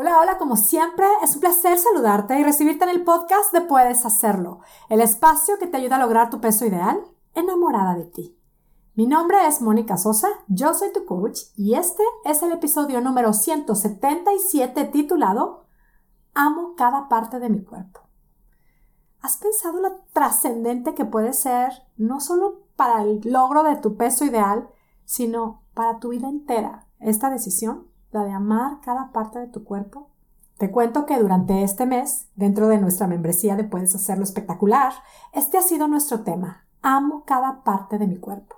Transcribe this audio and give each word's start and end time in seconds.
Hola, 0.00 0.20
hola, 0.20 0.38
como 0.38 0.54
siempre, 0.54 1.04
es 1.24 1.34
un 1.34 1.40
placer 1.40 1.76
saludarte 1.76 2.38
y 2.38 2.44
recibirte 2.44 2.84
en 2.84 2.90
el 2.90 3.02
podcast 3.02 3.52
de 3.52 3.62
Puedes 3.62 4.06
Hacerlo, 4.06 4.60
el 4.88 5.00
espacio 5.00 5.58
que 5.58 5.66
te 5.66 5.76
ayuda 5.76 5.96
a 5.96 5.98
lograr 5.98 6.30
tu 6.30 6.40
peso 6.40 6.64
ideal 6.64 7.02
enamorada 7.34 7.96
de 7.96 8.04
ti. 8.04 8.38
Mi 8.94 9.08
nombre 9.08 9.38
es 9.48 9.60
Mónica 9.60 9.96
Sosa, 9.96 10.28
yo 10.46 10.72
soy 10.72 10.92
tu 10.92 11.04
coach 11.04 11.40
y 11.56 11.74
este 11.74 12.04
es 12.24 12.44
el 12.44 12.52
episodio 12.52 13.00
número 13.00 13.32
177 13.32 14.84
titulado 14.84 15.64
Amo 16.32 16.76
cada 16.76 17.08
parte 17.08 17.40
de 17.40 17.48
mi 17.48 17.64
cuerpo. 17.64 18.02
¿Has 19.20 19.36
pensado 19.38 19.80
lo 19.80 20.02
trascendente 20.12 20.94
que 20.94 21.06
puede 21.06 21.32
ser 21.32 21.72
no 21.96 22.20
solo 22.20 22.68
para 22.76 23.02
el 23.02 23.20
logro 23.24 23.64
de 23.64 23.74
tu 23.74 23.96
peso 23.96 24.24
ideal, 24.24 24.68
sino 25.04 25.64
para 25.74 25.98
tu 25.98 26.10
vida 26.10 26.28
entera 26.28 26.86
esta 27.00 27.30
decisión? 27.30 27.87
La 28.10 28.24
de 28.24 28.32
amar 28.32 28.80
cada 28.80 29.12
parte 29.12 29.38
de 29.38 29.46
tu 29.46 29.64
cuerpo? 29.64 30.08
Te 30.58 30.70
cuento 30.70 31.06
que 31.06 31.18
durante 31.18 31.62
este 31.62 31.86
mes, 31.86 32.28
dentro 32.34 32.68
de 32.68 32.78
nuestra 32.78 33.06
membresía 33.06 33.54
de 33.54 33.64
Puedes 33.64 33.94
Hacerlo 33.94 34.24
Espectacular, 34.24 34.92
este 35.32 35.56
ha 35.58 35.62
sido 35.62 35.86
nuestro 35.86 36.20
tema. 36.20 36.64
Amo 36.82 37.22
cada 37.24 37.62
parte 37.62 37.98
de 37.98 38.06
mi 38.06 38.16
cuerpo. 38.16 38.56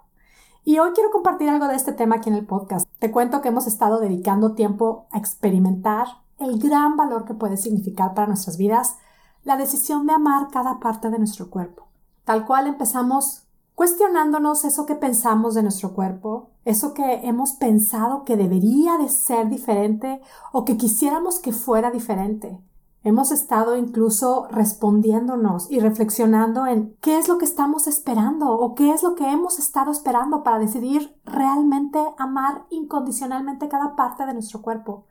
Y 0.64 0.78
hoy 0.78 0.92
quiero 0.94 1.10
compartir 1.10 1.48
algo 1.48 1.68
de 1.68 1.74
este 1.74 1.92
tema 1.92 2.16
aquí 2.16 2.28
en 2.28 2.36
el 2.36 2.46
podcast. 2.46 2.88
Te 2.98 3.10
cuento 3.10 3.42
que 3.42 3.48
hemos 3.48 3.66
estado 3.66 3.98
dedicando 3.98 4.54
tiempo 4.54 5.06
a 5.10 5.18
experimentar 5.18 6.06
el 6.38 6.58
gran 6.58 6.96
valor 6.96 7.24
que 7.24 7.34
puede 7.34 7.56
significar 7.56 8.14
para 8.14 8.28
nuestras 8.28 8.56
vidas 8.56 8.96
la 9.44 9.56
decisión 9.56 10.06
de 10.06 10.14
amar 10.14 10.48
cada 10.50 10.80
parte 10.80 11.10
de 11.10 11.18
nuestro 11.18 11.50
cuerpo. 11.50 11.88
Tal 12.24 12.46
cual 12.46 12.66
empezamos 12.66 13.46
cuestionándonos 13.80 14.66
eso 14.66 14.84
que 14.84 14.94
pensamos 14.94 15.54
de 15.54 15.62
nuestro 15.62 15.94
cuerpo, 15.94 16.50
eso 16.66 16.92
que 16.92 17.26
hemos 17.26 17.52
pensado 17.52 18.24
que 18.24 18.36
debería 18.36 18.98
de 18.98 19.08
ser 19.08 19.48
diferente 19.48 20.20
o 20.52 20.66
que 20.66 20.76
quisiéramos 20.76 21.38
que 21.38 21.52
fuera 21.52 21.90
diferente. 21.90 22.60
Hemos 23.04 23.32
estado 23.32 23.78
incluso 23.78 24.48
respondiéndonos 24.50 25.70
y 25.70 25.80
reflexionando 25.80 26.66
en 26.66 26.94
qué 27.00 27.16
es 27.16 27.26
lo 27.26 27.38
que 27.38 27.46
estamos 27.46 27.86
esperando 27.86 28.52
o 28.52 28.74
qué 28.74 28.92
es 28.92 29.02
lo 29.02 29.14
que 29.14 29.32
hemos 29.32 29.58
estado 29.58 29.92
esperando 29.92 30.42
para 30.42 30.58
decidir 30.58 31.18
realmente 31.24 32.04
amar 32.18 32.66
incondicionalmente 32.68 33.70
cada 33.70 33.96
parte 33.96 34.26
de 34.26 34.34
nuestro 34.34 34.60
cuerpo. 34.60 35.06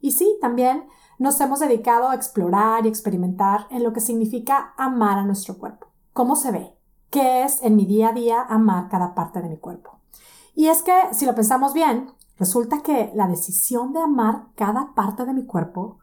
Y 0.00 0.12
sí, 0.12 0.38
también 0.40 0.84
nos 1.18 1.40
hemos 1.40 1.58
dedicado 1.58 2.10
a 2.10 2.14
explorar 2.14 2.86
y 2.86 2.90
experimentar 2.90 3.66
en 3.70 3.82
lo 3.82 3.92
que 3.92 4.00
significa 4.00 4.72
amar 4.76 5.18
a 5.18 5.24
nuestro 5.24 5.58
cuerpo. 5.58 5.88
¿Cómo 6.12 6.36
se 6.36 6.52
ve? 6.52 6.73
¿Qué 7.14 7.44
es 7.44 7.62
en 7.62 7.76
mi 7.76 7.86
día 7.86 8.08
a 8.08 8.12
día 8.12 8.42
amar 8.42 8.88
cada 8.88 9.14
parte 9.14 9.40
de 9.40 9.48
mi 9.48 9.56
cuerpo? 9.56 10.00
Y 10.56 10.66
es 10.66 10.82
que, 10.82 10.92
si 11.12 11.26
lo 11.26 11.36
pensamos 11.36 11.72
bien, 11.72 12.10
resulta 12.40 12.82
que 12.82 13.12
la 13.14 13.28
decisión 13.28 13.92
de 13.92 14.00
amar 14.00 14.46
cada 14.56 14.94
parte 14.96 15.24
de 15.24 15.32
mi 15.32 15.46
cuerpo 15.46 15.98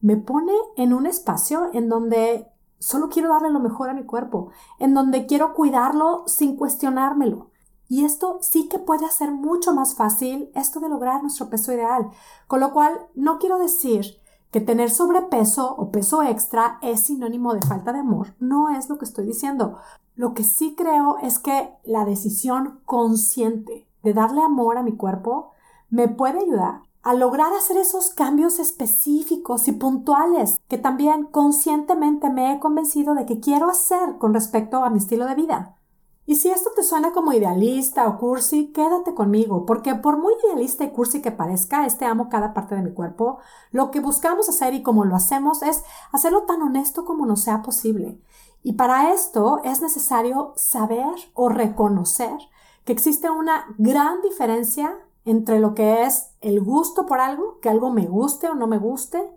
me 0.00 0.16
pone 0.16 0.52
en 0.76 0.92
un 0.92 1.06
espacio 1.06 1.68
en 1.72 1.88
donde 1.88 2.46
solo 2.78 3.08
quiero 3.08 3.30
darle 3.30 3.50
lo 3.50 3.58
mejor 3.58 3.90
a 3.90 3.94
mi 3.94 4.04
cuerpo, 4.04 4.50
en 4.78 4.94
donde 4.94 5.26
quiero 5.26 5.52
cuidarlo 5.52 6.22
sin 6.28 6.54
cuestionármelo. 6.54 7.50
Y 7.88 8.04
esto 8.04 8.38
sí 8.40 8.68
que 8.68 8.78
puede 8.78 9.04
hacer 9.04 9.32
mucho 9.32 9.74
más 9.74 9.96
fácil 9.96 10.52
esto 10.54 10.78
de 10.78 10.88
lograr 10.88 11.22
nuestro 11.22 11.50
peso 11.50 11.72
ideal. 11.72 12.08
Con 12.46 12.60
lo 12.60 12.72
cual, 12.72 13.08
no 13.16 13.40
quiero 13.40 13.58
decir 13.58 14.22
que 14.52 14.60
tener 14.60 14.90
sobrepeso 14.90 15.74
o 15.74 15.90
peso 15.90 16.22
extra 16.22 16.78
es 16.82 17.00
sinónimo 17.00 17.52
de 17.54 17.62
falta 17.62 17.92
de 17.92 17.98
amor. 17.98 18.34
No 18.38 18.70
es 18.70 18.88
lo 18.88 18.98
que 18.98 19.06
estoy 19.06 19.26
diciendo. 19.26 19.78
Lo 20.14 20.34
que 20.34 20.44
sí 20.44 20.74
creo 20.76 21.18
es 21.22 21.38
que 21.38 21.72
la 21.84 22.04
decisión 22.04 22.80
consciente 22.84 23.88
de 24.02 24.12
darle 24.12 24.42
amor 24.42 24.76
a 24.76 24.82
mi 24.82 24.96
cuerpo 24.96 25.50
me 25.88 26.08
puede 26.08 26.40
ayudar 26.40 26.82
a 27.02 27.14
lograr 27.14 27.52
hacer 27.52 27.76
esos 27.76 28.10
cambios 28.10 28.60
específicos 28.60 29.66
y 29.66 29.72
puntuales 29.72 30.60
que 30.68 30.78
también 30.78 31.24
conscientemente 31.24 32.30
me 32.30 32.52
he 32.52 32.60
convencido 32.60 33.14
de 33.14 33.26
que 33.26 33.40
quiero 33.40 33.68
hacer 33.68 34.18
con 34.18 34.32
respecto 34.32 34.84
a 34.84 34.90
mi 34.90 34.98
estilo 34.98 35.26
de 35.26 35.34
vida. 35.34 35.76
Y 36.24 36.36
si 36.36 36.50
esto 36.50 36.70
te 36.76 36.84
suena 36.84 37.12
como 37.12 37.32
idealista 37.32 38.06
o 38.06 38.16
cursi, 38.18 38.68
quédate 38.68 39.12
conmigo, 39.12 39.66
porque 39.66 39.96
por 39.96 40.18
muy 40.18 40.32
idealista 40.44 40.84
y 40.84 40.90
cursi 40.90 41.20
que 41.20 41.32
parezca, 41.32 41.84
este 41.84 42.04
amo 42.04 42.28
cada 42.28 42.54
parte 42.54 42.76
de 42.76 42.82
mi 42.82 42.92
cuerpo, 42.92 43.38
lo 43.72 43.90
que 43.90 43.98
buscamos 43.98 44.48
hacer 44.48 44.72
y 44.72 44.84
como 44.84 45.04
lo 45.04 45.16
hacemos 45.16 45.62
es 45.62 45.82
hacerlo 46.12 46.44
tan 46.44 46.62
honesto 46.62 47.04
como 47.04 47.26
nos 47.26 47.40
sea 47.40 47.62
posible. 47.62 48.20
Y 48.62 48.74
para 48.74 49.12
esto 49.12 49.60
es 49.64 49.82
necesario 49.82 50.52
saber 50.56 51.14
o 51.34 51.48
reconocer 51.48 52.36
que 52.84 52.92
existe 52.92 53.30
una 53.30 53.66
gran 53.78 54.20
diferencia 54.22 54.98
entre 55.24 55.60
lo 55.60 55.74
que 55.74 56.04
es 56.04 56.34
el 56.40 56.60
gusto 56.60 57.06
por 57.06 57.20
algo, 57.20 57.58
que 57.60 57.68
algo 57.68 57.90
me 57.90 58.06
guste 58.06 58.48
o 58.48 58.54
no 58.54 58.66
me 58.66 58.78
guste, 58.78 59.30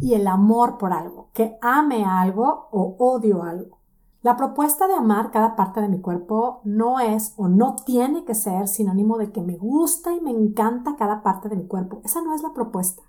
y 0.00 0.14
el 0.14 0.26
amor 0.26 0.78
por 0.78 0.92
algo, 0.92 1.28
que 1.32 1.58
ame 1.60 2.04
algo 2.04 2.68
o 2.70 2.96
odio 2.98 3.42
algo. 3.42 3.78
La 4.22 4.36
propuesta 4.36 4.86
de 4.86 4.94
amar 4.94 5.30
cada 5.30 5.54
parte 5.54 5.80
de 5.80 5.88
mi 5.88 6.00
cuerpo 6.00 6.60
no 6.64 6.98
es 6.98 7.34
o 7.36 7.48
no 7.48 7.76
tiene 7.76 8.24
que 8.24 8.34
ser 8.34 8.66
sinónimo 8.68 9.16
de 9.16 9.30
que 9.30 9.42
me 9.42 9.56
gusta 9.56 10.12
y 10.12 10.20
me 10.20 10.30
encanta 10.30 10.96
cada 10.96 11.22
parte 11.22 11.48
de 11.48 11.56
mi 11.56 11.66
cuerpo. 11.66 12.00
Esa 12.04 12.20
no 12.20 12.34
es 12.34 12.42
la 12.42 12.52
propuesta. 12.52 13.02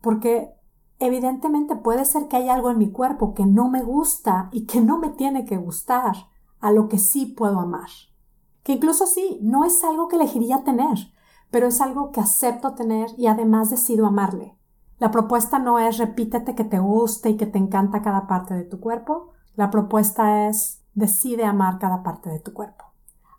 Porque 0.00 0.54
Evidentemente 0.98 1.76
puede 1.76 2.04
ser 2.06 2.28
que 2.28 2.36
hay 2.36 2.48
algo 2.48 2.70
en 2.70 2.78
mi 2.78 2.90
cuerpo 2.90 3.34
que 3.34 3.44
no 3.44 3.68
me 3.68 3.82
gusta 3.82 4.48
y 4.50 4.64
que 4.64 4.80
no 4.80 4.98
me 4.98 5.10
tiene 5.10 5.44
que 5.44 5.58
gustar, 5.58 6.14
a 6.60 6.70
lo 6.70 6.88
que 6.88 6.98
sí 6.98 7.26
puedo 7.26 7.60
amar. 7.60 7.88
Que 8.62 8.72
incluso 8.72 9.06
sí, 9.06 9.38
no 9.42 9.64
es 9.64 9.84
algo 9.84 10.08
que 10.08 10.16
elegiría 10.16 10.64
tener, 10.64 11.12
pero 11.50 11.66
es 11.66 11.80
algo 11.80 12.12
que 12.12 12.20
acepto 12.20 12.74
tener 12.74 13.10
y 13.18 13.26
además 13.26 13.70
decido 13.70 14.06
amarle. 14.06 14.56
La 14.98 15.10
propuesta 15.10 15.58
no 15.58 15.78
es 15.78 15.98
repítete 15.98 16.54
que 16.54 16.64
te 16.64 16.78
guste 16.78 17.30
y 17.30 17.36
que 17.36 17.46
te 17.46 17.58
encanta 17.58 18.00
cada 18.00 18.26
parte 18.26 18.54
de 18.54 18.64
tu 18.64 18.80
cuerpo. 18.80 19.32
La 19.54 19.70
propuesta 19.70 20.48
es 20.48 20.82
decide 20.94 21.44
amar 21.44 21.78
cada 21.78 22.02
parte 22.02 22.30
de 22.30 22.40
tu 22.40 22.54
cuerpo. 22.54 22.86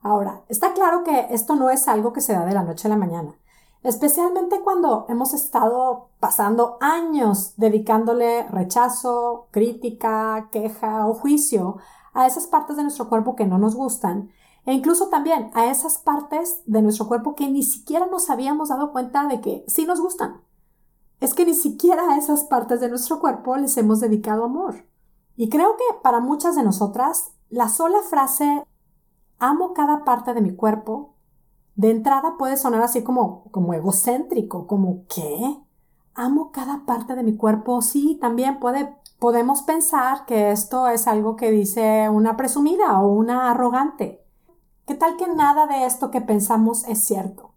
Ahora, 0.01 0.44
está 0.47 0.74
claro 0.74 1.03
que 1.03 1.28
esto 1.31 1.56
no 1.56 1.72
es 1.72 1.88
algo 1.88 2.13
que 2.13 2.22
se 2.22 2.34
da 2.34 2.45
de 2.45 2.53
la 2.53 2.63
noche 2.63 2.88
a 2.88 2.89
la 2.89 2.97
mañana 2.97 3.34
especialmente 3.83 4.61
cuando 4.61 5.05
hemos 5.09 5.33
estado 5.33 6.09
pasando 6.19 6.77
años 6.81 7.53
dedicándole 7.57 8.47
rechazo, 8.49 9.47
crítica, 9.51 10.49
queja 10.51 11.07
o 11.07 11.13
juicio 11.13 11.77
a 12.13 12.27
esas 12.27 12.47
partes 12.47 12.77
de 12.77 12.83
nuestro 12.83 13.09
cuerpo 13.09 13.35
que 13.35 13.45
no 13.45 13.57
nos 13.57 13.75
gustan 13.75 14.31
e 14.67 14.73
incluso 14.73 15.07
también 15.07 15.49
a 15.53 15.67
esas 15.67 15.97
partes 15.97 16.61
de 16.65 16.81
nuestro 16.81 17.07
cuerpo 17.07 17.35
que 17.35 17.49
ni 17.49 17.63
siquiera 17.63 18.05
nos 18.05 18.29
habíamos 18.29 18.67
dado 18.67 18.91
cuenta 18.91 19.25
de 19.25 19.39
que 19.39 19.63
sí 19.67 19.85
nos 19.85 20.01
gustan. 20.01 20.41
Es 21.21 21.33
que 21.33 21.45
ni 21.45 21.53
siquiera 21.53 22.11
a 22.11 22.17
esas 22.17 22.44
partes 22.44 22.81
de 22.81 22.89
nuestro 22.89 23.21
cuerpo 23.21 23.55
les 23.55 23.77
hemos 23.77 24.01
dedicado 24.01 24.44
amor. 24.44 24.85
Y 25.38 25.47
creo 25.47 25.77
que 25.77 25.85
para 26.03 26.19
muchas 26.19 26.57
de 26.57 26.63
nosotras, 26.63 27.31
la 27.49 27.69
sola 27.69 27.99
frase 28.01 28.67
amo 29.39 29.73
cada 29.73 30.03
parte 30.03 30.33
de 30.33 30.41
mi 30.41 30.53
cuerpo 30.53 31.15
de 31.77 31.91
entrada 31.91 32.38
puede 32.39 32.57
sonar 32.57 32.81
así 32.81 33.03
como, 33.03 33.43
como 33.51 33.73
egocéntrico, 33.73 34.65
como 34.65 35.05
¿qué? 35.07 35.57
Amo 36.15 36.51
cada 36.51 36.85
parte 36.85 37.15
de 37.15 37.21
mi 37.21 37.38
cuerpo. 37.38 37.83
Sí, 37.83 38.17
también 38.19 38.59
puede, 38.59 38.97
podemos 39.19 39.61
pensar 39.61 40.25
que 40.25 40.51
esto 40.51 40.88
es 40.88 41.07
algo 41.07 41.35
que 41.35 41.51
dice 41.51 42.09
una 42.09 42.35
presumida 42.35 42.99
o 42.99 43.09
una 43.09 43.51
arrogante. 43.51 44.25
¿Qué 44.88 44.95
tal 44.95 45.17
que 45.17 45.27
nada 45.27 45.67
de 45.67 45.85
esto 45.85 46.09
que 46.09 46.19
pensamos 46.19 46.83
es 46.88 47.03
cierto? 47.03 47.51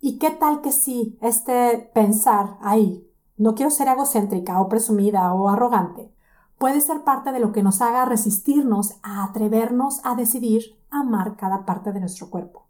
¿Y 0.00 0.18
qué 0.18 0.30
tal 0.30 0.60
que 0.60 0.70
sí, 0.70 1.18
este 1.20 1.90
pensar 1.92 2.58
ahí, 2.60 3.10
no 3.36 3.56
quiero 3.56 3.72
ser 3.72 3.88
egocéntrica 3.88 4.60
o 4.60 4.68
presumida 4.68 5.34
o 5.34 5.48
arrogante, 5.48 6.14
puede 6.58 6.80
ser 6.80 7.02
parte 7.02 7.32
de 7.32 7.40
lo 7.40 7.50
que 7.50 7.64
nos 7.64 7.82
haga 7.82 8.04
resistirnos 8.04 9.00
a 9.02 9.24
atrevernos 9.24 10.00
a 10.04 10.14
decidir 10.14 10.78
amar 10.90 11.36
cada 11.36 11.64
parte 11.64 11.90
de 11.90 11.98
nuestro 11.98 12.30
cuerpo? 12.30 12.67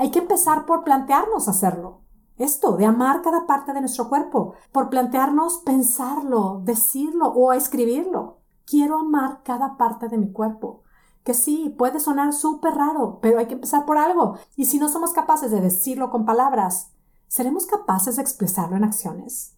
Hay 0.00 0.10
que 0.10 0.20
empezar 0.20 0.64
por 0.64 0.82
plantearnos 0.82 1.46
hacerlo. 1.46 2.00
Esto, 2.38 2.78
de 2.78 2.86
amar 2.86 3.20
cada 3.20 3.46
parte 3.46 3.74
de 3.74 3.80
nuestro 3.80 4.08
cuerpo, 4.08 4.54
por 4.72 4.88
plantearnos 4.88 5.58
pensarlo, 5.58 6.62
decirlo 6.64 7.28
o 7.28 7.52
escribirlo. 7.52 8.38
Quiero 8.64 8.98
amar 8.98 9.42
cada 9.44 9.76
parte 9.76 10.08
de 10.08 10.16
mi 10.16 10.32
cuerpo. 10.32 10.84
Que 11.22 11.34
sí, 11.34 11.74
puede 11.76 12.00
sonar 12.00 12.32
súper 12.32 12.76
raro, 12.76 13.18
pero 13.20 13.40
hay 13.40 13.46
que 13.46 13.52
empezar 13.52 13.84
por 13.84 13.98
algo. 13.98 14.38
Y 14.56 14.64
si 14.64 14.78
no 14.78 14.88
somos 14.88 15.12
capaces 15.12 15.50
de 15.50 15.60
decirlo 15.60 16.08
con 16.08 16.24
palabras, 16.24 16.92
¿seremos 17.28 17.66
capaces 17.66 18.16
de 18.16 18.22
expresarlo 18.22 18.76
en 18.78 18.84
acciones? 18.84 19.54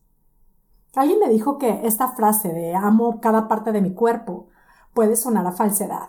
Alguien 0.97 1.21
me 1.21 1.29
dijo 1.29 1.57
que 1.57 1.87
esta 1.87 2.09
frase 2.17 2.49
de 2.49 2.75
amo 2.75 3.21
cada 3.21 3.47
parte 3.47 3.71
de 3.71 3.81
mi 3.81 3.95
cuerpo 3.95 4.49
puede 4.93 5.15
sonar 5.15 5.47
a 5.47 5.53
falsedad. 5.53 6.09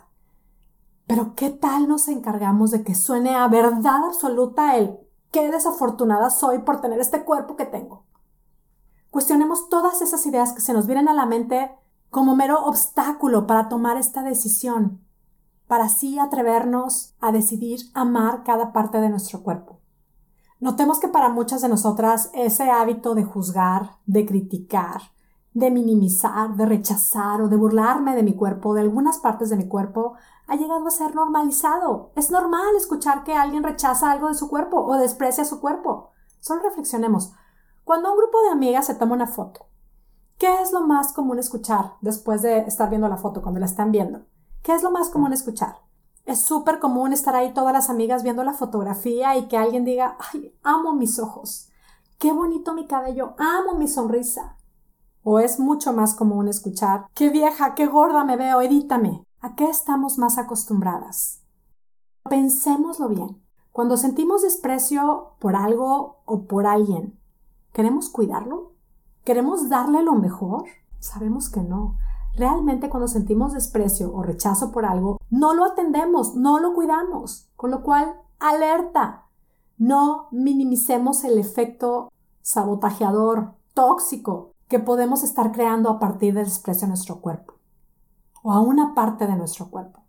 Pero 1.07 1.35
¿qué 1.35 1.49
tal 1.49 1.87
nos 1.87 2.07
encargamos 2.07 2.71
de 2.71 2.83
que 2.83 2.95
suene 2.95 3.35
a 3.35 3.47
verdad 3.47 4.05
absoluta 4.05 4.77
el 4.77 4.97
qué 5.31 5.51
desafortunada 5.51 6.29
soy 6.29 6.59
por 6.59 6.81
tener 6.81 6.99
este 6.99 7.23
cuerpo 7.23 7.55
que 7.55 7.65
tengo? 7.65 8.05
Cuestionemos 9.09 9.69
todas 9.69 10.01
esas 10.01 10.25
ideas 10.25 10.53
que 10.53 10.61
se 10.61 10.73
nos 10.73 10.87
vienen 10.87 11.07
a 11.07 11.13
la 11.13 11.25
mente 11.25 11.71
como 12.09 12.35
mero 12.35 12.63
obstáculo 12.65 13.47
para 13.47 13.69
tomar 13.69 13.97
esta 13.97 14.23
decisión, 14.23 15.01
para 15.67 15.85
así 15.85 16.19
atrevernos 16.19 17.15
a 17.19 17.31
decidir 17.31 17.79
amar 17.93 18.43
cada 18.43 18.71
parte 18.71 18.99
de 18.99 19.09
nuestro 19.09 19.43
cuerpo. 19.43 19.79
Notemos 20.59 20.99
que 20.99 21.09
para 21.09 21.29
muchas 21.29 21.61
de 21.61 21.69
nosotras 21.69 22.29
ese 22.33 22.69
hábito 22.69 23.15
de 23.15 23.23
juzgar, 23.23 23.97
de 24.05 24.25
criticar, 24.25 25.01
de 25.53 25.69
minimizar, 25.69 26.55
de 26.55 26.65
rechazar 26.65 27.41
o 27.41 27.47
de 27.47 27.55
burlarme 27.55 28.15
de 28.15 28.23
mi 28.23 28.35
cuerpo, 28.35 28.73
de 28.73 28.81
algunas 28.81 29.19
partes 29.19 29.49
de 29.49 29.55
mi 29.55 29.67
cuerpo, 29.67 30.13
ha 30.47 30.55
llegado 30.55 30.87
a 30.87 30.91
ser 30.91 31.15
normalizado. 31.15 32.11
Es 32.15 32.31
normal 32.31 32.75
escuchar 32.75 33.23
que 33.23 33.33
alguien 33.33 33.63
rechaza 33.63 34.11
algo 34.11 34.29
de 34.29 34.33
su 34.33 34.49
cuerpo 34.49 34.83
o 34.83 34.97
desprecia 34.97 35.45
su 35.45 35.61
cuerpo. 35.61 36.09
Solo 36.39 36.63
reflexionemos. 36.63 37.33
Cuando 37.83 38.11
un 38.11 38.17
grupo 38.17 38.41
de 38.41 38.49
amigas 38.49 38.87
se 38.87 38.95
toma 38.95 39.15
una 39.15 39.27
foto, 39.27 39.67
¿qué 40.37 40.61
es 40.61 40.71
lo 40.71 40.81
más 40.81 41.13
común 41.13 41.37
escuchar 41.37 41.93
después 42.01 42.41
de 42.41 42.59
estar 42.59 42.89
viendo 42.89 43.07
la 43.07 43.17
foto, 43.17 43.41
cuando 43.41 43.59
la 43.59 43.65
están 43.65 43.91
viendo? 43.91 44.25
¿Qué 44.63 44.73
es 44.73 44.81
lo 44.81 44.91
más 44.91 45.09
común 45.09 45.33
escuchar? 45.33 45.81
Es 46.25 46.41
súper 46.41 46.79
común 46.79 47.11
estar 47.11 47.35
ahí 47.35 47.53
todas 47.53 47.73
las 47.73 47.89
amigas 47.89 48.23
viendo 48.23 48.43
la 48.43 48.53
fotografía 48.53 49.35
y 49.35 49.47
que 49.49 49.57
alguien 49.57 49.83
diga, 49.83 50.17
ay, 50.31 50.57
amo 50.63 50.93
mis 50.93 51.19
ojos, 51.19 51.69
qué 52.17 52.31
bonito 52.31 52.73
mi 52.73 52.87
cabello, 52.87 53.33
amo 53.37 53.75
mi 53.77 53.89
sonrisa. 53.89 54.55
O 55.23 55.39
es 55.39 55.59
mucho 55.59 55.93
más 55.93 56.15
común 56.15 56.47
escuchar, 56.47 57.07
qué 57.13 57.29
vieja, 57.29 57.75
qué 57.75 57.87
gorda 57.87 58.25
me 58.25 58.35
veo, 58.35 58.61
edítame. 58.61 59.23
¿A 59.39 59.55
qué 59.55 59.69
estamos 59.69 60.17
más 60.17 60.37
acostumbradas? 60.37 61.41
Pensémoslo 62.29 63.09
bien. 63.09 63.41
Cuando 63.71 63.97
sentimos 63.97 64.41
desprecio 64.41 65.31
por 65.39 65.55
algo 65.55 66.17
o 66.25 66.43
por 66.45 66.67
alguien, 66.67 67.17
¿queremos 67.73 68.09
cuidarlo? 68.09 68.73
¿Queremos 69.23 69.69
darle 69.69 70.03
lo 70.03 70.13
mejor? 70.13 70.65
Sabemos 70.99 71.49
que 71.49 71.61
no. 71.61 71.97
Realmente 72.35 72.89
cuando 72.89 73.07
sentimos 73.07 73.53
desprecio 73.53 74.13
o 74.13 74.23
rechazo 74.23 74.71
por 74.71 74.85
algo, 74.85 75.19
no 75.29 75.53
lo 75.53 75.65
atendemos, 75.65 76.35
no 76.35 76.59
lo 76.59 76.73
cuidamos. 76.73 77.49
Con 77.55 77.71
lo 77.71 77.83
cual, 77.83 78.15
alerta. 78.39 79.25
No 79.77 80.27
minimicemos 80.31 81.23
el 81.23 81.37
efecto 81.37 82.11
sabotajeador, 82.41 83.53
tóxico, 83.73 84.52
que 84.73 84.79
podemos 84.79 85.23
estar 85.23 85.51
creando 85.51 85.87
a 85.87 85.99
partir 85.99 86.33
del 86.33 86.45
desprecio 86.45 86.85
a 86.85 86.87
nuestro 86.87 87.21
cuerpo 87.21 87.59
o 88.41 88.51
a 88.51 88.59
una 88.59 88.95
parte 88.95 89.27
de 89.27 89.35
nuestro 89.35 89.69
cuerpo. 89.69 89.99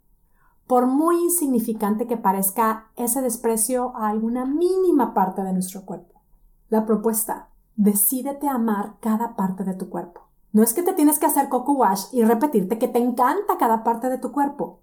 Por 0.67 0.87
muy 0.87 1.17
insignificante 1.23 2.07
que 2.07 2.17
parezca 2.17 2.87
ese 2.97 3.21
desprecio 3.21 3.95
a 3.95 4.09
alguna 4.09 4.47
mínima 4.47 5.13
parte 5.13 5.43
de 5.43 5.53
nuestro 5.53 5.85
cuerpo. 5.85 6.23
La 6.71 6.87
propuesta, 6.87 7.51
decídete 7.77 8.49
amar 8.49 8.95
cada 9.01 9.37
parte 9.37 9.65
de 9.65 9.75
tu 9.75 9.91
cuerpo. 9.91 10.23
No 10.55 10.63
es 10.63 10.73
que 10.73 10.83
te 10.83 10.95
tienes 10.95 11.19
que 11.19 11.27
hacer 11.27 11.51
coco 11.51 11.87
y 12.13 12.25
repetirte 12.25 12.79
que 12.79 12.89
te 12.89 13.01
encanta 13.01 13.59
cada 13.59 13.85
parte 13.85 14.09
de 14.09 14.17
tu 14.17 14.33
cuerpo. 14.33 14.81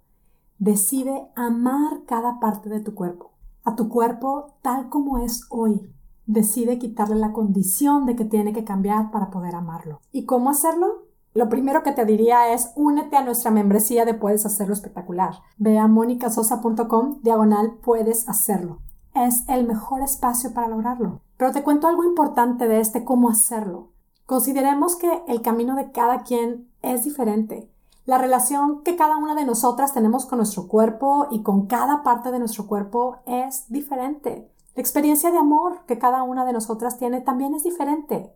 Decide 0.59 1.27
amar 1.33 2.03
cada 2.05 2.39
parte 2.39 2.69
de 2.69 2.81
tu 2.81 2.93
cuerpo, 2.93 3.31
a 3.63 3.75
tu 3.75 3.89
cuerpo 3.89 4.53
tal 4.61 4.89
como 4.89 5.17
es 5.25 5.47
hoy. 5.49 5.91
Decide 6.25 6.77
quitarle 6.79 7.15
la 7.15 7.33
condición 7.33 8.05
de 8.05 8.15
que 8.15 8.25
tiene 8.25 8.53
que 8.53 8.63
cambiar 8.63 9.11
para 9.11 9.29
poder 9.29 9.55
amarlo. 9.55 10.01
¿Y 10.11 10.25
cómo 10.25 10.49
hacerlo? 10.49 11.05
Lo 11.33 11.47
primero 11.47 11.81
que 11.81 11.93
te 11.93 12.05
diría 12.05 12.53
es 12.53 12.71
únete 12.75 13.15
a 13.15 13.23
nuestra 13.23 13.51
membresía 13.51 14.03
de 14.03 14.13
Puedes 14.13 14.45
Hacerlo 14.45 14.73
Espectacular. 14.73 15.35
Ve 15.57 15.79
a 15.79 15.87
monicasosa.com 15.87 17.19
diagonal 17.21 17.77
Puedes 17.83 18.27
Hacerlo. 18.27 18.79
Es 19.15 19.47
el 19.47 19.65
mejor 19.65 20.01
espacio 20.01 20.53
para 20.53 20.67
lograrlo. 20.67 21.21
Pero 21.37 21.51
te 21.51 21.63
cuento 21.63 21.87
algo 21.87 22.03
importante 22.03 22.67
de 22.67 22.79
este 22.81 23.05
cómo 23.05 23.29
hacerlo. 23.29 23.89
Consideremos 24.25 24.95
que 24.95 25.23
el 25.27 25.41
camino 25.41 25.75
de 25.75 25.91
cada 25.91 26.23
quien 26.23 26.69
es 26.81 27.03
diferente. 27.03 27.69
La 28.05 28.17
relación 28.17 28.81
que 28.83 28.95
cada 28.95 29.17
una 29.17 29.35
de 29.35 29.45
nosotras 29.45 29.93
tenemos 29.93 30.25
con 30.25 30.37
nuestro 30.37 30.67
cuerpo 30.67 31.27
y 31.31 31.43
con 31.43 31.67
cada 31.67 32.03
parte 32.03 32.31
de 32.31 32.39
nuestro 32.39 32.67
cuerpo 32.67 33.17
es 33.25 33.65
diferente. 33.69 34.51
Experiencia 34.81 35.31
de 35.31 35.37
amor 35.37 35.85
que 35.85 35.97
cada 35.97 36.23
una 36.23 36.43
de 36.43 36.53
nosotras 36.53 36.97
tiene 36.97 37.21
también 37.21 37.55
es 37.55 37.63
diferente 37.63 38.35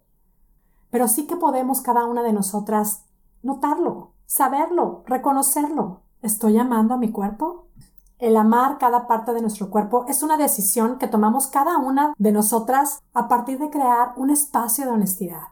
pero 0.95 1.09
sí 1.09 1.27
que 1.27 1.35
podemos 1.35 1.81
cada 1.81 2.05
una 2.05 2.23
de 2.23 2.31
nosotras 2.31 3.03
notarlo, 3.43 4.13
saberlo, 4.27 5.03
reconocerlo. 5.05 6.03
¿Estoy 6.21 6.57
amando 6.57 6.93
a 6.93 6.97
mi 6.97 7.11
cuerpo? 7.11 7.67
El 8.17 8.37
amar 8.37 8.77
cada 8.77 9.05
parte 9.05 9.33
de 9.33 9.41
nuestro 9.41 9.69
cuerpo 9.69 10.05
es 10.07 10.23
una 10.23 10.37
decisión 10.37 10.97
que 10.97 11.09
tomamos 11.09 11.47
cada 11.47 11.79
una 11.79 12.13
de 12.17 12.31
nosotras 12.31 13.03
a 13.13 13.27
partir 13.27 13.59
de 13.59 13.69
crear 13.69 14.13
un 14.15 14.29
espacio 14.29 14.85
de 14.85 14.91
honestidad, 14.91 15.49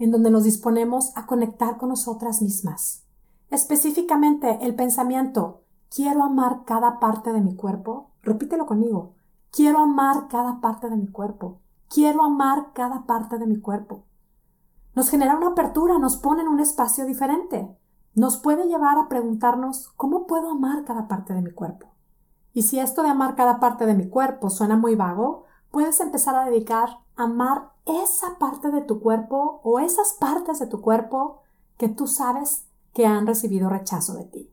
en 0.00 0.10
donde 0.10 0.32
nos 0.32 0.42
disponemos 0.42 1.12
a 1.16 1.24
conectar 1.24 1.76
con 1.76 1.90
nosotras 1.90 2.42
mismas. 2.42 3.04
Específicamente 3.48 4.58
el 4.60 4.74
pensamiento 4.74 5.62
quiero 5.88 6.24
amar 6.24 6.64
cada 6.64 6.98
parte 6.98 7.32
de 7.32 7.40
mi 7.40 7.54
cuerpo. 7.54 8.10
Repítelo 8.24 8.66
conmigo. 8.66 9.14
Quiero 9.50 9.80
amar 9.80 10.28
cada 10.28 10.60
parte 10.60 10.88
de 10.88 10.96
mi 10.96 11.08
cuerpo. 11.08 11.60
Quiero 11.88 12.22
amar 12.22 12.72
cada 12.72 13.06
parte 13.06 13.38
de 13.38 13.46
mi 13.46 13.60
cuerpo 13.60 14.04
nos 14.94 15.08
genera 15.08 15.36
una 15.36 15.48
apertura, 15.48 15.98
nos 15.98 16.16
pone 16.16 16.42
en 16.42 16.48
un 16.48 16.60
espacio 16.60 17.06
diferente. 17.06 17.76
Nos 18.14 18.36
puede 18.36 18.66
llevar 18.66 18.98
a 18.98 19.08
preguntarnos 19.08 19.88
¿cómo 19.96 20.26
puedo 20.26 20.50
amar 20.50 20.84
cada 20.84 21.06
parte 21.06 21.32
de 21.32 21.42
mi 21.42 21.52
cuerpo? 21.52 21.86
Y 22.52 22.62
si 22.62 22.80
esto 22.80 23.02
de 23.02 23.10
amar 23.10 23.36
cada 23.36 23.60
parte 23.60 23.86
de 23.86 23.94
mi 23.94 24.08
cuerpo 24.08 24.50
suena 24.50 24.76
muy 24.76 24.96
vago, 24.96 25.44
puedes 25.70 26.00
empezar 26.00 26.34
a 26.34 26.44
dedicar 26.44 26.98
a 27.16 27.22
amar 27.22 27.70
esa 27.86 28.38
parte 28.38 28.70
de 28.70 28.82
tu 28.82 29.00
cuerpo 29.00 29.60
o 29.62 29.78
esas 29.78 30.14
partes 30.14 30.58
de 30.58 30.66
tu 30.66 30.80
cuerpo 30.80 31.38
que 31.76 31.88
tú 31.88 32.08
sabes 32.08 32.66
que 32.92 33.06
han 33.06 33.26
recibido 33.26 33.68
rechazo 33.68 34.14
de 34.14 34.24
ti. 34.24 34.52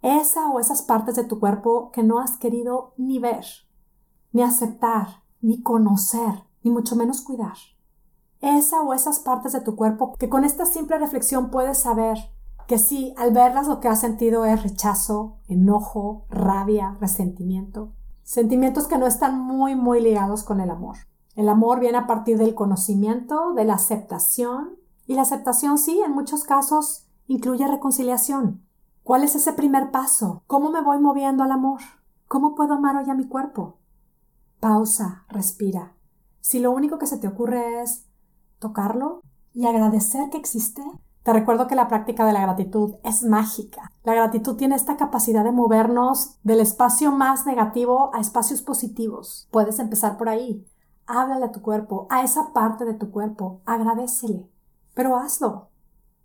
Esa 0.00 0.50
o 0.50 0.58
esas 0.58 0.80
partes 0.80 1.14
de 1.16 1.24
tu 1.24 1.38
cuerpo 1.38 1.90
que 1.92 2.02
no 2.02 2.18
has 2.18 2.38
querido 2.38 2.94
ni 2.96 3.18
ver, 3.18 3.44
ni 4.34 4.42
aceptar, 4.42 5.22
ni 5.40 5.62
conocer, 5.62 6.44
ni 6.62 6.70
mucho 6.70 6.94
menos 6.94 7.22
cuidar 7.22 7.56
esa 8.44 8.82
o 8.82 8.92
esas 8.92 9.20
partes 9.20 9.52
de 9.52 9.60
tu 9.60 9.74
cuerpo 9.74 10.14
que 10.18 10.28
con 10.28 10.44
esta 10.44 10.66
simple 10.66 10.98
reflexión 10.98 11.50
puedes 11.50 11.78
saber 11.78 12.18
que 12.66 12.78
sí, 12.78 13.14
al 13.16 13.32
verlas 13.32 13.68
lo 13.68 13.80
que 13.80 13.88
has 13.88 14.00
sentido 14.00 14.44
es 14.46 14.62
rechazo, 14.62 15.38
enojo, 15.48 16.24
rabia, 16.30 16.96
resentimiento, 17.00 17.92
sentimientos 18.22 18.86
que 18.86 18.96
no 18.96 19.06
están 19.06 19.38
muy, 19.38 19.74
muy 19.74 20.00
ligados 20.00 20.44
con 20.44 20.60
el 20.60 20.70
amor. 20.70 20.96
El 21.36 21.48
amor 21.50 21.80
viene 21.80 21.98
a 21.98 22.06
partir 22.06 22.38
del 22.38 22.54
conocimiento, 22.54 23.52
de 23.52 23.64
la 23.64 23.74
aceptación, 23.74 24.76
y 25.06 25.14
la 25.14 25.22
aceptación 25.22 25.76
sí, 25.76 26.00
en 26.04 26.12
muchos 26.12 26.44
casos, 26.44 27.06
incluye 27.26 27.66
reconciliación. 27.66 28.62
¿Cuál 29.02 29.24
es 29.24 29.34
ese 29.34 29.52
primer 29.52 29.90
paso? 29.90 30.42
¿Cómo 30.46 30.70
me 30.70 30.80
voy 30.80 30.98
moviendo 30.98 31.42
al 31.42 31.52
amor? 31.52 31.80
¿Cómo 32.28 32.54
puedo 32.54 32.74
amar 32.74 32.96
hoy 32.96 33.10
a 33.10 33.14
mi 33.14 33.28
cuerpo? 33.28 33.76
Pausa, 34.64 35.26
respira. 35.28 35.92
Si 36.40 36.58
lo 36.58 36.70
único 36.70 36.98
que 36.98 37.06
se 37.06 37.18
te 37.18 37.28
ocurre 37.28 37.82
es 37.82 38.06
tocarlo 38.58 39.20
y 39.52 39.66
agradecer 39.66 40.30
que 40.30 40.38
existe. 40.38 40.82
Te 41.22 41.34
recuerdo 41.34 41.66
que 41.66 41.74
la 41.74 41.86
práctica 41.86 42.24
de 42.24 42.32
la 42.32 42.40
gratitud 42.40 42.94
es 43.04 43.24
mágica. 43.24 43.92
La 44.04 44.14
gratitud 44.14 44.56
tiene 44.56 44.74
esta 44.74 44.96
capacidad 44.96 45.44
de 45.44 45.52
movernos 45.52 46.38
del 46.44 46.60
espacio 46.60 47.12
más 47.12 47.44
negativo 47.44 48.10
a 48.14 48.20
espacios 48.20 48.62
positivos. 48.62 49.48
Puedes 49.50 49.78
empezar 49.80 50.16
por 50.16 50.30
ahí. 50.30 50.66
Háblale 51.04 51.44
a 51.44 51.52
tu 51.52 51.60
cuerpo, 51.60 52.06
a 52.08 52.22
esa 52.22 52.54
parte 52.54 52.86
de 52.86 52.94
tu 52.94 53.10
cuerpo, 53.10 53.60
agradecele. 53.66 54.48
Pero 54.94 55.18
hazlo. 55.18 55.68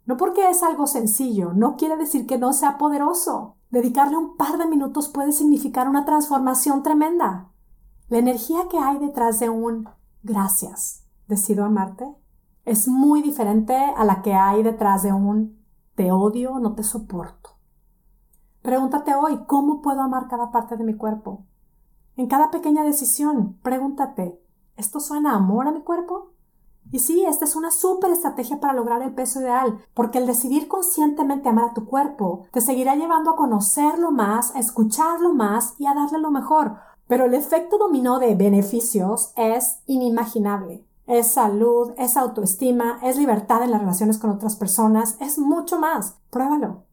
No 0.06 0.16
porque 0.16 0.50
es 0.50 0.64
algo 0.64 0.88
sencillo, 0.88 1.52
no 1.52 1.76
quiere 1.76 1.98
decir 1.98 2.26
que 2.26 2.38
no 2.38 2.54
sea 2.54 2.78
poderoso. 2.78 3.58
Dedicarle 3.70 4.16
un 4.16 4.38
par 4.38 4.58
de 4.58 4.66
minutos 4.66 5.10
puede 5.10 5.34
significar 5.34 5.90
una 5.90 6.06
transformación 6.06 6.84
tremenda. 6.84 7.49
La 8.10 8.18
energía 8.18 8.68
que 8.72 8.80
hay 8.80 8.98
detrás 8.98 9.40
de 9.40 9.50
un 9.50 9.88
gracias, 10.24 11.04
decido 11.28 11.64
amarte, 11.64 12.08
es 12.66 12.88
muy 12.88 13.22
diferente 13.22 13.76
a 13.76 14.04
la 14.04 14.24
que 14.24 14.34
hay 14.34 14.64
detrás 14.64 15.04
de 15.04 15.14
un 15.14 15.64
te 15.94 16.12
odio, 16.12 16.58
no 16.58 16.74
te 16.74 16.82
soporto. 16.82 17.52
Pregúntate 18.64 19.14
hoy, 19.14 19.42
¿cómo 19.46 19.84
puedo 19.84 20.02
amar 20.02 20.28
cada 20.28 20.50
parte 20.50 20.76
de 20.76 20.84
mi 20.84 20.96
cuerpo? 20.96 21.46
En 22.16 22.26
cada 22.26 22.50
pequeña 22.50 22.84
decisión, 22.84 23.60
pregúntate, 23.62 24.42
¿esto 24.76 25.00
suena 25.00 25.36
amor 25.36 25.68
a 25.68 25.72
mi 25.72 25.82
cuerpo? 25.82 26.34
Y 26.92 27.00
sí, 27.00 27.24
esta 27.26 27.46
es 27.46 27.56
una 27.56 27.70
súper 27.70 28.10
estrategia 28.10 28.60
para 28.60 28.74
lograr 28.74 29.04
el 29.04 29.14
peso 29.14 29.40
ideal, 29.40 29.86
porque 29.94 30.18
el 30.18 30.26
decidir 30.26 30.68
conscientemente 30.68 31.48
amar 31.48 31.66
a 31.66 31.74
tu 31.76 31.86
cuerpo 31.86 32.46
te 32.52 32.62
seguirá 32.62 32.96
llevando 32.96 33.30
a 33.30 33.36
conocerlo 33.36 34.12
más, 34.12 34.56
a 34.56 34.60
escucharlo 34.60 35.36
más 35.36 35.76
y 35.78 35.86
a 35.86 35.94
darle 35.94 36.18
lo 36.18 36.32
mejor. 36.32 36.78
Pero 37.10 37.26
el 37.26 37.34
efecto 37.34 37.78
dominó 37.78 38.20
de 38.20 38.36
beneficios 38.36 39.34
es 39.36 39.80
inimaginable 39.86 40.86
es 41.10 41.32
salud, 41.32 41.94
es 41.98 42.16
autoestima, 42.18 43.00
es 43.02 43.18
libertad 43.18 43.64
en 43.64 43.72
las 43.72 43.82
relaciones 43.82 44.20
con 44.20 44.30
otras 44.30 44.56
personas, 44.56 45.18
es 45.20 45.40
mucho 45.40 45.80
más. 45.80 46.20
Pruébalo. 46.30 46.84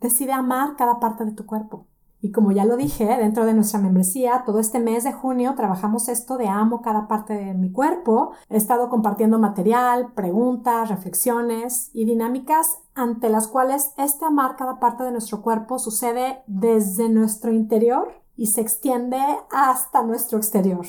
Decide 0.00 0.32
amar 0.32 0.76
cada 0.76 1.00
parte 1.00 1.24
de 1.24 1.32
tu 1.32 1.46
cuerpo. 1.46 1.88
Y 2.22 2.30
como 2.30 2.52
ya 2.52 2.64
lo 2.64 2.76
dije, 2.76 3.06
dentro 3.06 3.46
de 3.46 3.54
nuestra 3.54 3.80
membresía, 3.80 4.44
todo 4.46 4.60
este 4.60 4.78
mes 4.78 5.02
de 5.02 5.12
junio 5.12 5.54
trabajamos 5.56 6.08
esto 6.08 6.36
de 6.36 6.46
amo 6.46 6.80
cada 6.80 7.08
parte 7.08 7.32
de 7.32 7.54
mi 7.54 7.72
cuerpo. 7.72 8.32
He 8.50 8.56
estado 8.56 8.88
compartiendo 8.88 9.40
material, 9.40 10.12
preguntas, 10.12 10.88
reflexiones 10.88 11.90
y 11.92 12.04
dinámicas 12.04 12.78
ante 12.94 13.30
las 13.30 13.48
cuales 13.48 13.94
este 13.96 14.26
amar 14.26 14.54
cada 14.56 14.78
parte 14.78 15.02
de 15.02 15.12
nuestro 15.12 15.42
cuerpo 15.42 15.80
sucede 15.80 16.42
desde 16.46 17.08
nuestro 17.08 17.52
interior 17.52 18.19
y 18.36 18.46
se 18.46 18.60
extiende 18.60 19.18
hasta 19.50 20.02
nuestro 20.02 20.38
exterior. 20.38 20.86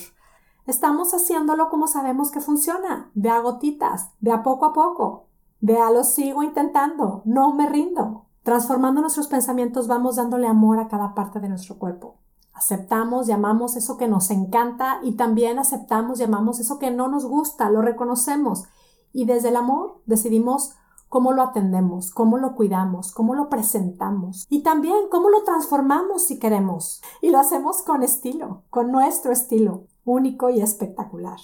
Estamos 0.66 1.12
haciéndolo 1.12 1.68
como 1.68 1.86
sabemos 1.86 2.30
que 2.30 2.40
funciona, 2.40 3.10
de 3.14 3.30
a 3.30 3.40
gotitas, 3.40 4.10
de 4.20 4.32
a 4.32 4.42
poco 4.42 4.66
a 4.66 4.72
poco, 4.72 5.26
de 5.60 5.78
a 5.78 5.90
lo 5.90 6.04
sigo 6.04 6.42
intentando, 6.42 7.22
no 7.24 7.52
me 7.54 7.68
rindo. 7.68 8.26
Transformando 8.42 9.00
nuestros 9.00 9.28
pensamientos 9.28 9.86
vamos 9.86 10.16
dándole 10.16 10.46
amor 10.46 10.78
a 10.78 10.88
cada 10.88 11.14
parte 11.14 11.40
de 11.40 11.48
nuestro 11.48 11.78
cuerpo. 11.78 12.16
Aceptamos, 12.52 13.26
llamamos 13.26 13.76
eso 13.76 13.96
que 13.96 14.08
nos 14.08 14.30
encanta 14.30 15.00
y 15.02 15.12
también 15.12 15.58
aceptamos, 15.58 16.18
llamamos 16.18 16.60
eso 16.60 16.78
que 16.78 16.90
no 16.90 17.08
nos 17.08 17.24
gusta, 17.24 17.70
lo 17.70 17.82
reconocemos 17.82 18.64
y 19.12 19.24
desde 19.24 19.48
el 19.50 19.56
amor 19.56 20.00
decidimos 20.06 20.74
cómo 21.12 21.32
lo 21.32 21.42
atendemos, 21.42 22.10
cómo 22.10 22.38
lo 22.38 22.54
cuidamos, 22.54 23.12
cómo 23.12 23.34
lo 23.34 23.50
presentamos 23.50 24.46
y 24.48 24.62
también 24.62 24.96
cómo 25.10 25.28
lo 25.28 25.42
transformamos 25.42 26.24
si 26.24 26.38
queremos. 26.38 27.02
Y 27.20 27.28
lo 27.28 27.38
hacemos 27.38 27.82
con 27.82 28.02
estilo, 28.02 28.62
con 28.70 28.90
nuestro 28.90 29.30
estilo, 29.30 29.84
único 30.06 30.48
y 30.48 30.62
espectacular. 30.62 31.36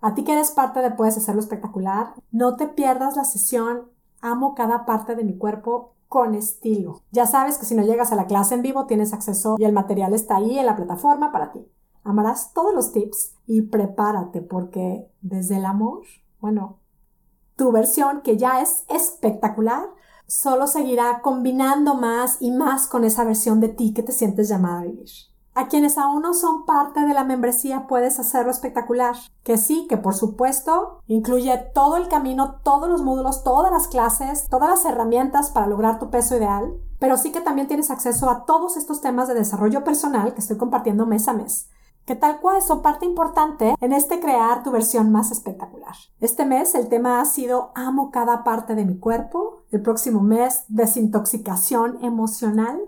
A 0.00 0.14
ti 0.14 0.24
que 0.24 0.32
eres 0.32 0.52
parte 0.52 0.80
de 0.80 0.90
Puedes 0.90 1.18
Hacerlo 1.18 1.42
Espectacular, 1.42 2.14
no 2.32 2.56
te 2.56 2.66
pierdas 2.66 3.14
la 3.14 3.24
sesión 3.24 3.90
Amo 4.22 4.54
cada 4.54 4.86
parte 4.86 5.14
de 5.14 5.24
mi 5.24 5.36
cuerpo 5.36 5.92
con 6.08 6.34
estilo. 6.34 7.02
Ya 7.10 7.26
sabes 7.26 7.58
que 7.58 7.66
si 7.66 7.74
no 7.74 7.82
llegas 7.82 8.12
a 8.12 8.16
la 8.16 8.26
clase 8.26 8.54
en 8.54 8.62
vivo 8.62 8.86
tienes 8.86 9.12
acceso 9.12 9.56
y 9.58 9.64
el 9.64 9.74
material 9.74 10.14
está 10.14 10.36
ahí 10.36 10.58
en 10.58 10.64
la 10.64 10.76
plataforma 10.76 11.30
para 11.30 11.52
ti. 11.52 11.60
Amarás 12.04 12.54
todos 12.54 12.74
los 12.74 12.92
tips 12.92 13.34
y 13.46 13.60
prepárate 13.60 14.40
porque 14.40 15.10
desde 15.20 15.58
el 15.58 15.66
amor, 15.66 16.00
bueno, 16.40 16.79
tu 17.60 17.70
versión, 17.72 18.22
que 18.22 18.38
ya 18.38 18.62
es 18.62 18.84
espectacular, 18.88 19.90
solo 20.26 20.66
seguirá 20.66 21.20
combinando 21.20 21.94
más 21.94 22.38
y 22.40 22.52
más 22.52 22.86
con 22.86 23.04
esa 23.04 23.22
versión 23.22 23.60
de 23.60 23.68
ti 23.68 23.92
que 23.92 24.02
te 24.02 24.12
sientes 24.12 24.48
llamada 24.48 24.78
a 24.78 24.84
vivir. 24.84 25.10
A 25.54 25.68
quienes 25.68 25.98
aún 25.98 26.22
no 26.22 26.32
son 26.32 26.64
parte 26.64 27.00
de 27.00 27.12
la 27.12 27.22
membresía 27.22 27.86
puedes 27.86 28.18
hacerlo 28.18 28.50
espectacular. 28.50 29.14
Que 29.42 29.58
sí, 29.58 29.86
que 29.90 29.98
por 29.98 30.14
supuesto 30.14 31.02
incluye 31.06 31.54
todo 31.74 31.98
el 31.98 32.08
camino, 32.08 32.60
todos 32.62 32.88
los 32.88 33.02
módulos, 33.02 33.44
todas 33.44 33.70
las 33.70 33.88
clases, 33.88 34.46
todas 34.48 34.70
las 34.70 34.84
herramientas 34.86 35.50
para 35.50 35.66
lograr 35.66 35.98
tu 35.98 36.08
peso 36.08 36.38
ideal, 36.38 36.72
pero 36.98 37.18
sí 37.18 37.30
que 37.30 37.42
también 37.42 37.68
tienes 37.68 37.90
acceso 37.90 38.30
a 38.30 38.46
todos 38.46 38.78
estos 38.78 39.02
temas 39.02 39.28
de 39.28 39.34
desarrollo 39.34 39.84
personal 39.84 40.32
que 40.32 40.40
estoy 40.40 40.56
compartiendo 40.56 41.04
mes 41.04 41.28
a 41.28 41.34
mes 41.34 41.68
que 42.10 42.16
tal 42.16 42.40
cual 42.40 42.60
son 42.60 42.82
parte 42.82 43.06
importante 43.06 43.76
en 43.80 43.92
este 43.92 44.18
crear 44.18 44.64
tu 44.64 44.72
versión 44.72 45.12
más 45.12 45.30
espectacular. 45.30 45.94
Este 46.18 46.44
mes 46.44 46.74
el 46.74 46.88
tema 46.88 47.20
ha 47.20 47.24
sido 47.24 47.70
amo 47.76 48.10
cada 48.10 48.42
parte 48.42 48.74
de 48.74 48.84
mi 48.84 48.98
cuerpo, 48.98 49.62
el 49.70 49.80
próximo 49.80 50.20
mes 50.20 50.64
desintoxicación 50.66 52.02
emocional. 52.02 52.80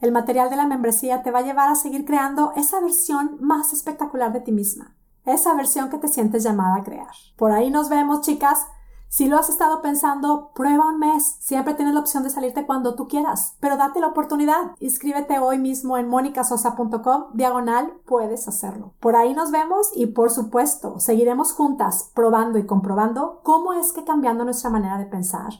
El 0.00 0.12
material 0.12 0.50
de 0.50 0.54
la 0.54 0.68
membresía 0.68 1.24
te 1.24 1.32
va 1.32 1.40
a 1.40 1.42
llevar 1.42 1.68
a 1.68 1.74
seguir 1.74 2.04
creando 2.04 2.52
esa 2.54 2.80
versión 2.80 3.38
más 3.40 3.72
espectacular 3.72 4.32
de 4.32 4.40
ti 4.40 4.52
misma, 4.52 4.94
esa 5.24 5.52
versión 5.54 5.90
que 5.90 5.98
te 5.98 6.06
sientes 6.06 6.44
llamada 6.44 6.76
a 6.76 6.84
crear. 6.84 7.10
Por 7.36 7.50
ahí 7.50 7.72
nos 7.72 7.88
vemos, 7.88 8.20
chicas. 8.20 8.68
Si 9.12 9.26
lo 9.26 9.36
has 9.36 9.50
estado 9.50 9.82
pensando, 9.82 10.52
prueba 10.54 10.86
un 10.86 11.00
mes. 11.00 11.36
Siempre 11.40 11.74
tienes 11.74 11.94
la 11.94 12.00
opción 12.00 12.22
de 12.22 12.30
salirte 12.30 12.64
cuando 12.64 12.94
tú 12.94 13.08
quieras, 13.08 13.56
pero 13.58 13.76
date 13.76 13.98
la 13.98 14.06
oportunidad. 14.06 14.76
Inscríbete 14.78 15.40
hoy 15.40 15.58
mismo 15.58 15.98
en 15.98 16.08
monicasosa.com, 16.08 17.24
diagonal, 17.34 17.92
puedes 18.06 18.46
hacerlo. 18.46 18.94
Por 19.00 19.16
ahí 19.16 19.34
nos 19.34 19.50
vemos 19.50 19.90
y 19.96 20.06
por 20.06 20.30
supuesto, 20.30 21.00
seguiremos 21.00 21.52
juntas 21.52 22.12
probando 22.14 22.56
y 22.60 22.66
comprobando 22.66 23.40
cómo 23.42 23.72
es 23.72 23.92
que 23.92 24.04
cambiando 24.04 24.44
nuestra 24.44 24.70
manera 24.70 24.96
de 24.96 25.06
pensar 25.06 25.54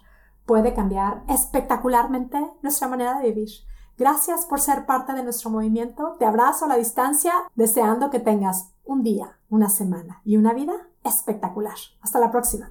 puede 0.47 0.73
cambiar 0.73 1.25
espectacularmente 1.27 2.39
nuestra 2.63 2.87
manera 2.87 3.19
de 3.19 3.33
vivir. 3.33 3.51
Gracias 3.99 4.47
por 4.47 4.61
ser 4.61 4.87
parte 4.87 5.13
de 5.13 5.25
nuestro 5.25 5.51
movimiento. 5.51 6.15
Te 6.21 6.25
abrazo 6.25 6.67
a 6.67 6.69
la 6.69 6.77
distancia, 6.77 7.33
deseando 7.57 8.11
que 8.11 8.21
tengas 8.21 8.71
un 8.85 9.03
día, 9.03 9.41
una 9.49 9.69
semana 9.69 10.21
y 10.25 10.37
una 10.37 10.53
vida 10.53 10.75
espectacular. 11.03 11.77
Hasta 12.01 12.21
la 12.21 12.31
próxima. 12.31 12.71